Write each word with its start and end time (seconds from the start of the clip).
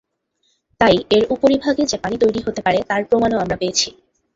তাই 0.81 0.95
এর 1.09 1.23
উপরিভাগে 1.35 1.83
যে 1.85 1.97
পানি 2.03 2.15
তৈরী 2.21 2.41
হতে 2.43 2.61
পারে 2.65 2.79
তার 2.89 3.01
প্রমাণও 3.09 3.41
আমরা 3.43 3.59
পেয়েছি। 3.61 3.87